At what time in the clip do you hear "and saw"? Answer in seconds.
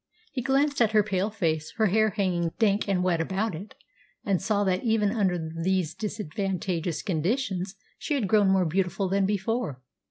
4.25-4.63